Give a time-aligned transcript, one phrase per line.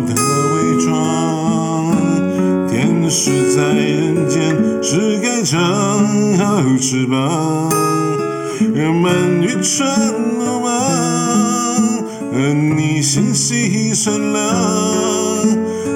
[0.00, 1.96] 的伪装，
[2.68, 5.58] 天使在人间是该长
[6.38, 7.70] 好翅膀，
[8.74, 9.86] 人们愚蠢
[10.38, 10.70] 鲁莽，
[12.32, 14.42] 而你心细善良，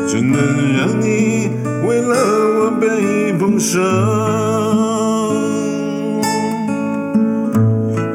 [0.08, 0.36] 就能
[0.76, 1.50] 让你
[1.86, 2.14] 为了
[2.58, 3.80] 我被碰伤。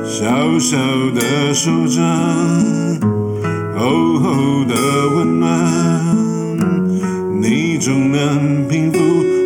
[0.07, 0.77] 小小
[1.13, 2.01] 的手掌，
[3.77, 4.73] 厚厚的
[5.15, 5.45] 温暖，
[7.41, 8.99] 你总能平复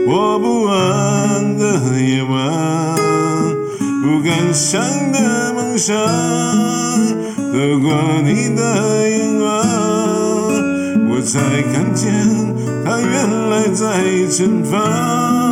[0.08, 2.96] 我不安的夜晚。
[4.04, 4.80] 不敢想
[5.12, 7.92] 的梦想，透过
[8.24, 9.50] 你的眼光，
[11.10, 11.40] 我才
[11.74, 12.14] 看见
[12.86, 15.49] 它原来在前方。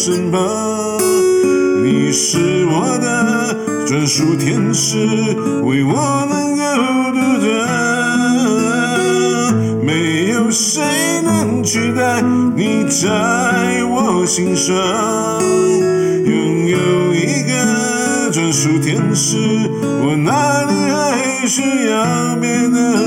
[0.00, 0.40] 离我身旁？
[1.84, 3.54] 你是我的
[3.86, 4.96] 专属天使，
[5.62, 6.64] 为我能够
[7.12, 7.48] 独得。
[9.84, 10.82] 没有谁
[11.22, 12.22] 能取代
[12.56, 14.74] 你在我心上。
[16.24, 19.36] 拥有一个专属天使，
[20.02, 22.99] 我哪里还需要别的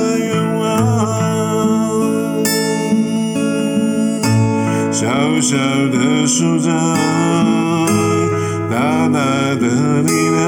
[5.04, 5.10] 小
[5.42, 6.74] 小的手掌，
[8.72, 9.20] 大大
[9.60, 10.42] 的力量，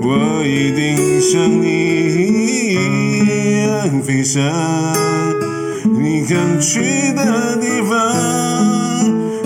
[0.00, 1.66] 我一定像你
[2.72, 2.76] 一
[3.66, 4.42] 样飞翔。
[5.84, 7.92] 你想去的地方，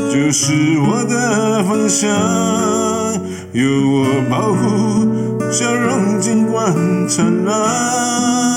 [0.09, 2.09] 就是我的方向。
[3.51, 6.73] 有我保护，笑容尽管
[7.09, 8.52] 灿烂。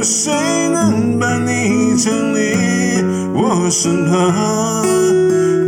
[0.00, 0.32] 有谁
[0.72, 2.56] 能伴你站立
[3.34, 4.82] 我身旁，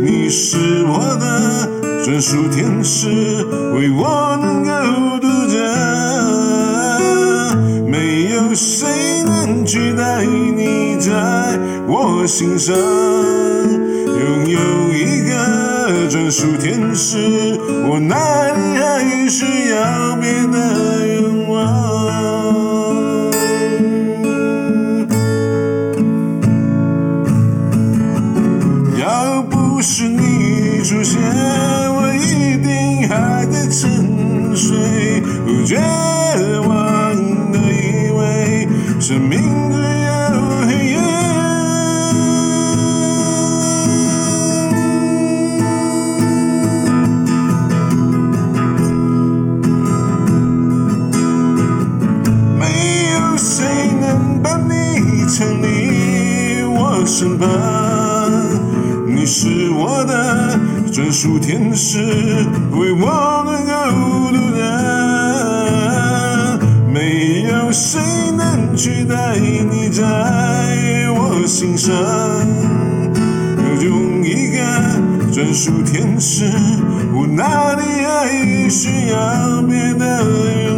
[0.01, 0.57] 你是
[0.87, 1.69] 我的
[2.03, 3.09] 专属天使，
[3.75, 4.71] 为我能够
[5.19, 5.61] 独占。
[7.87, 11.11] 没有谁能取代你在
[11.87, 12.75] 我心上。
[12.75, 14.59] 拥有
[14.91, 18.15] 一个专属天使，我哪
[18.47, 22.02] 里还需要别的愿望？
[30.83, 35.77] 出现，我一定还在沉睡，不绝
[36.67, 37.15] 望
[37.53, 38.67] 的以为
[38.99, 39.39] 生命
[39.71, 40.11] 只有
[40.67, 40.99] 黑夜。
[52.59, 52.61] 没
[53.13, 53.63] 有谁
[54.01, 58.02] 能把你牵离我身旁。
[59.23, 60.59] 你是我的
[60.91, 61.97] 专属天使，
[62.73, 63.73] 为我能够
[64.33, 66.59] 独得。
[66.91, 68.01] 没有谁
[68.35, 70.03] 能取代你在
[71.15, 71.95] 我心上。
[73.79, 73.95] 有
[74.25, 74.59] 一个
[75.31, 76.51] 专属天使，
[77.13, 80.72] 我哪里还需要别的？